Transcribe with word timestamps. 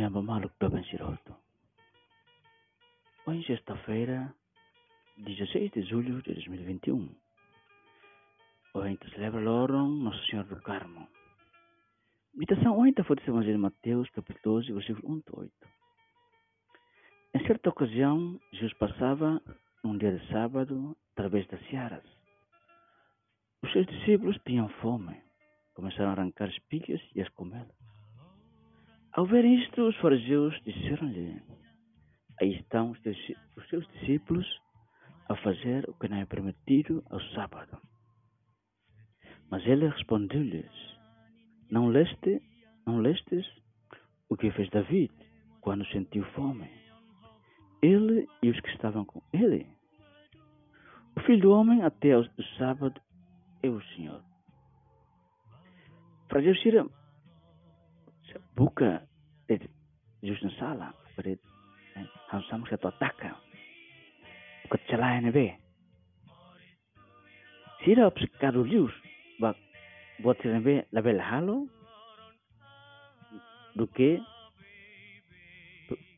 Neamba 0.00 0.22
Maluk 0.22 0.54
Doben 0.58 0.82
Siroto. 0.84 1.36
Hoje, 3.26 3.44
sexta-feira, 3.44 4.34
16 5.18 5.72
de 5.72 5.82
julho 5.82 6.22
de 6.22 6.32
2021. 6.32 7.14
Hoje 8.72 8.98
celebra 9.12 9.40
Loron 9.40 9.90
Nosso 9.90 10.24
Senhor 10.24 10.46
do 10.46 10.56
Carmo. 10.62 11.06
Meditação 12.32 12.78
hoje 12.78 12.94
foi 13.04 13.16
do 13.16 13.22
Evangelho 13.28 13.56
de 13.56 13.60
Mateus, 13.60 14.08
capítulo 14.08 14.62
12, 14.62 14.72
versículo 14.72 15.16
1 15.16 15.22
a 15.36 15.40
8. 15.40 15.52
Em 17.34 17.46
certa 17.46 17.68
ocasião, 17.68 18.40
Jesus 18.52 18.72
passava 18.78 19.42
um 19.84 19.98
dia 19.98 20.16
de 20.16 20.26
sábado 20.32 20.96
através 21.12 21.46
das 21.48 21.60
searas. 21.68 22.06
Os 23.62 23.70
seus 23.70 23.86
discípulos 23.86 24.38
tinham 24.46 24.70
fome. 24.80 25.20
Começaram 25.74 26.08
a 26.08 26.12
arrancar 26.12 26.48
espigas 26.48 27.02
e 27.14 27.20
as 27.20 27.28
comê-las. 27.34 27.79
Ao 29.12 29.26
ver 29.26 29.44
isto, 29.44 29.88
os 29.88 29.96
fariseus 29.96 30.54
disseram-lhe: 30.64 31.42
Aí 32.40 32.54
estão 32.54 32.92
os 32.92 33.68
seus 33.68 33.86
discípulos 33.88 34.46
a 35.28 35.34
fazer 35.36 35.88
o 35.88 35.94
que 35.94 36.08
não 36.08 36.18
é 36.18 36.26
permitido 36.26 37.02
ao 37.10 37.20
sábado. 37.34 37.76
Mas 39.50 39.66
ele 39.66 39.88
respondeu-lhes: 39.88 40.70
Não 41.70 41.88
leste, 41.88 42.40
não 42.86 43.00
lestes 43.00 43.46
o 44.28 44.36
que 44.36 44.52
fez 44.52 44.70
David 44.70 45.12
quando 45.60 45.84
sentiu 45.86 46.24
fome? 46.32 46.70
Ele 47.82 48.28
e 48.42 48.50
os 48.50 48.60
que 48.60 48.70
estavam 48.70 49.04
com 49.04 49.20
ele. 49.32 49.66
O 51.16 51.20
filho 51.20 51.42
do 51.42 51.50
homem, 51.50 51.82
até 51.82 52.16
o 52.16 52.24
sábado, 52.58 53.00
é 53.62 53.68
o 53.68 53.82
Senhor. 53.94 54.22
Fariseus 56.30 56.60
buka. 58.56 59.02
Jus 60.22 60.38
na 60.44 60.50
sala 60.60 60.88
pada 61.16 61.32
ham 62.30 62.42
sama 62.46 62.68
satu 62.68 62.92
ataka 62.92 63.34
kecelakaan 64.70 65.32
be. 65.32 65.56
Sira 67.82 68.10
psikadu 68.12 68.62
lius. 68.62 68.94
Bak 69.40 69.56
buat 70.22 70.36
sira 70.42 70.60
be. 70.60 70.84
Label 70.92 71.18
halo 71.18 71.66
duke. 73.74 74.20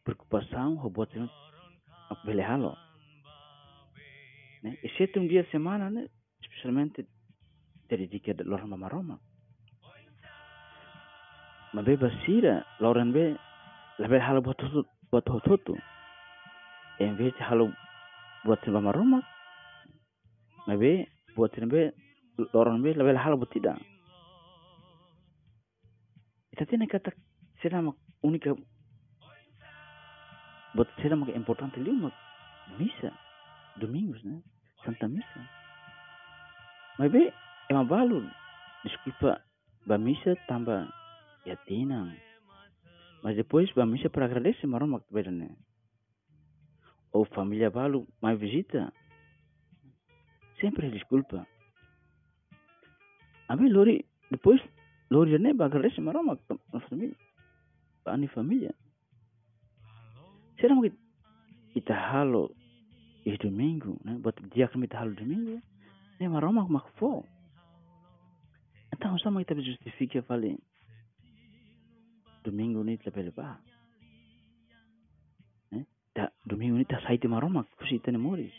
Preocupação 0.04 0.76
ho 0.82 0.91
buat 0.91 1.08
sira 1.14 1.30
bele 2.24 2.42
halo 2.42 2.76
né 4.62 4.76
exceto 4.82 5.20
um 5.20 5.26
dia 5.26 5.44
semana 5.50 5.91
né 5.91 6.08
especialmente 6.41 7.06
dedicado 7.88 8.42
a 8.54 8.56
Roma 8.56 8.88
Roma. 8.88 9.16
mabe 9.16 9.31
basira 11.73 12.65
lauren 12.81 13.12
be 13.12 13.37
labe 13.98 14.20
halo 14.20 14.41
buat 14.42 14.56
tutu 14.61 14.84
buat 15.11 15.25
tutu 15.25 15.75
en 17.01 17.17
vez 17.17 17.33
halo 17.41 17.73
buat 18.45 18.61
sama 18.65 18.92
rumah 18.92 19.25
mabe 20.69 21.09
buat 21.34 21.53
be 21.73 21.93
lauren 22.53 22.83
be 22.83 22.93
labe 22.93 23.17
halo 23.17 23.37
buat 23.41 23.50
tidak. 23.56 23.81
Ita 26.53 26.69
tiene 26.69 26.84
kata 26.84 27.11
sila 27.65 27.81
mak 27.81 27.97
unika 28.20 28.53
buat 30.77 30.89
sila 31.00 31.17
mak 31.17 31.33
importante 31.33 31.81
liu 31.81 31.97
mak 31.97 32.12
misa 32.77 33.09
domingos 33.81 34.20
né 34.28 34.45
santa 34.84 35.09
misa. 35.09 35.41
Mabe 37.00 37.33
ema 37.73 37.84
balu 37.89 38.28
desculpa 38.84 39.41
ba 39.89 39.97
misa 39.97 40.37
tambah 40.45 41.02
Ya 41.44 41.56
tinang. 41.66 42.16
Mas 43.22 43.36
depois 43.36 43.70
vamos 43.74 44.02
para 44.10 44.26
agradecer 44.26 44.66
maroma 44.66 45.00
que 45.00 45.08
tiver, 45.08 45.30
né? 45.30 45.56
Ou 47.12 47.24
família 47.24 47.70
Balo, 47.70 48.06
mais 48.20 48.38
visita. 48.38 48.92
Sempre 50.60 50.91
desculpa. 50.91 51.47
A 53.48 53.54
Lori, 53.54 54.04
depois, 54.31 54.60
Lori 55.10 55.32
Jané, 55.32 55.54
para 55.54 55.66
agradecer 55.66 56.00
maroma 56.00 56.38
na 56.72 56.81
família. 56.81 57.16
Para 58.02 58.14
a 58.14 58.28
família. 58.28 58.75
Será 60.58 60.81
que 60.81 60.92
kita 61.75 61.94
halo 61.94 62.54
esse 63.25 63.34
é 63.34 63.38
domingo, 63.38 64.00
né? 64.04 64.19
Bot 64.19 64.41
dia 64.54 64.69
que 64.69 64.78
me 64.78 64.88
tá 64.88 65.00
halo 65.00 65.12
é 65.12 65.14
domingo. 65.14 65.62
Né, 66.19 66.28
maroma 66.28 66.81
que 66.82 66.92
fo? 66.98 67.25
Então, 68.92 69.16
só 69.19 69.31
que 69.31 69.44
talvez 69.44 69.66
justifique, 69.66 70.19
eu 70.19 70.22
falei. 70.25 70.58
Domingo 72.44 72.82
ni 72.84 72.98
tla 72.98 73.12
pelpa 73.12 73.58
eh? 75.72 75.84
Ta 76.14 76.32
domingo 76.44 76.76
ni 76.76 76.84
ta 76.84 77.00
saite 77.06 77.28
maroma 77.28 77.64
kusi 77.78 77.98
tane 78.00 78.19
moris 78.19 78.54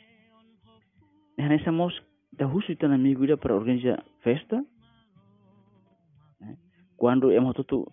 eh 1.38 1.48
nessa 1.48 1.72
mos 1.72 1.94
da 2.32 2.46
husu 2.46 2.76
tane 2.76 2.96
amigo 2.96 3.24
ida 3.24 3.38
para 3.38 3.56
organizar 3.56 4.04
festa. 4.24 4.66
Eh? 6.42 6.58
Quando 6.98 7.32
é 7.32 7.40
mototu 7.40 7.86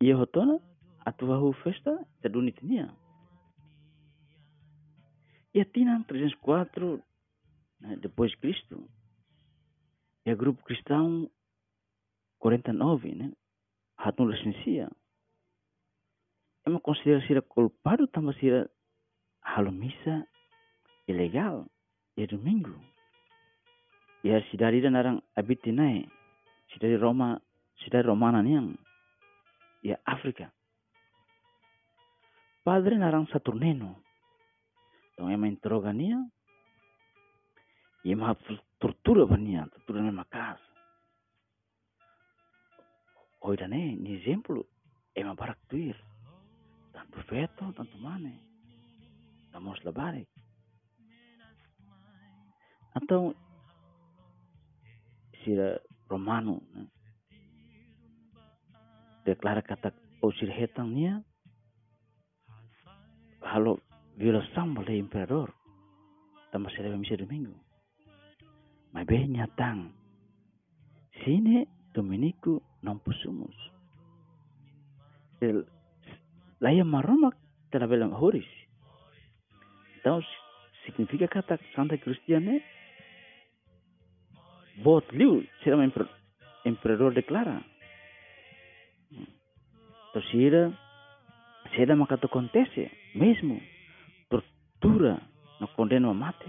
ia 0.00 0.16
hotona 0.16 0.58
atua 1.04 1.38
hu 1.38 1.52
festa 1.52 1.92
ta 2.20 2.28
duni 2.28 2.52
tenia. 2.52 2.88
E 5.54 5.64
tina 5.64 6.04
304 6.04 7.02
né, 7.80 7.96
depois 7.96 8.30
de 8.30 8.38
Cristo 8.38 8.88
o 10.26 10.36
grupo 10.36 10.64
cristão 10.64 11.30
49 12.38 13.14
né 13.14 13.32
hatu 13.96 14.26
licencia 14.26 14.90
emang 16.66 16.82
considera 16.82 17.22
sira 17.22 17.40
culpado 17.46 18.10
tambah 18.10 18.34
sira 18.42 18.66
halo 19.54 19.70
misa 19.70 20.26
ilegal 21.06 21.70
ya 22.18 22.26
domingo 22.26 22.74
ya 24.26 24.42
si 24.50 24.58
dari 24.58 24.82
dan 24.82 24.98
orang 24.98 25.22
abiti 25.38 25.70
nai 25.70 26.02
si 26.74 26.82
dari 26.82 26.98
Roma 26.98 27.38
si 27.78 27.86
dari 27.86 28.02
Romana 28.02 28.42
niang 28.42 28.74
ya 29.86 29.94
Afrika. 30.02 30.50
Padre 32.66 32.98
narang 32.98 33.30
Saturnino 33.30 34.02
tong 35.14 35.30
ema 35.30 35.46
interroga 35.46 35.94
nia 35.94 36.18
ema 38.02 38.34
tortura 38.82 39.22
bania 39.22 39.70
tortura 39.70 40.02
na 40.02 40.10
makas 40.10 40.58
Oidane, 43.46 43.94
ni 43.94 44.18
exemplo, 44.18 44.66
ema 45.14 45.38
barak 45.38 45.62
tuir 45.70 45.94
perfetto, 47.04 47.72
tanto 47.72 47.98
mane. 47.98 48.40
Estamos 49.46 49.82
labare. 49.84 50.28
Então, 52.96 53.34
se 55.44 55.80
romano 56.08 56.62
né? 56.74 56.88
declara 59.24 59.62
kata 59.62 59.92
o 60.22 60.32
sirhetan 60.32 60.94
nia 60.94 61.24
halo 63.42 63.82
violação 64.16 64.74
oleh 64.78 64.98
imperador 64.98 65.54
tambah 66.52 66.70
serve 66.74 66.96
misa 66.96 67.16
domingo 67.18 67.54
mas 68.92 69.06
bem 69.06 69.26
nyatang 69.28 69.90
sine 71.22 71.66
dominico 71.92 72.62
não 72.82 72.98
possumus 72.98 73.56
el 75.40 75.66
Laia 76.60 76.84
maromak 76.84 77.36
telah 77.68 77.86
belam 77.86 78.16
horis. 78.16 78.46
Tahu 80.00 80.22
significa 80.86 81.28
kata 81.28 81.58
Santa 81.74 81.98
Cristiane? 81.98 82.62
Vot 84.80 85.04
liu, 85.12 85.44
será 85.64 85.76
emperador 86.64 87.12
declara. 87.12 87.64
Tosira, 90.12 90.72
será 91.76 91.96
maka 91.96 92.16
to 92.16 92.26
acontece, 92.26 92.90
mesmo, 93.14 93.60
tortura, 94.28 95.20
no 95.60 95.68
condena 95.76 96.08
a 96.10 96.14
mate. 96.14 96.48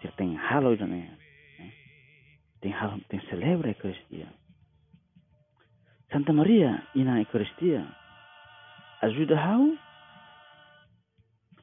Ser 0.00 0.12
tem 0.16 0.36
halo 0.36 0.72
idane. 0.72 1.10
Tem 2.60 2.72
halo, 2.72 3.00
tem 3.08 3.20
celebra 3.28 3.68
a 3.68 3.72
Eucaristia. 3.72 4.28
Santa 6.12 6.32
Maria, 6.32 6.86
ina 6.94 7.20
Eucaristia, 7.20 7.84
ajuda 9.00 9.36
how? 9.36 9.76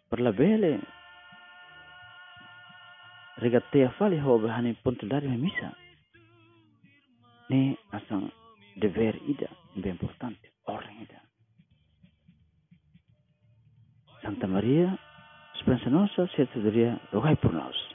Para 0.09 0.23
la 0.23 0.31
vele. 0.31 0.79
Regatea 3.37 3.91
fale 3.91 4.19
ho 4.21 4.39
behani 4.39 4.73
pontular 4.83 5.23
me 5.23 5.37
misa. 5.37 5.73
Ne 7.49 7.77
asan 7.91 8.31
deber 8.75 9.15
ida, 9.27 9.49
bien 9.75 9.95
importante, 9.95 10.51
orden 10.65 11.01
ida. 11.01 11.21
Santa 14.21 14.47
María, 14.47 14.97
Spensa 15.61 15.89
Nossa, 15.89 16.27
Santa 16.35 16.59
Maria, 16.59 16.99
rogai 17.11 17.35
por 17.35 17.53
nós. 17.53 17.86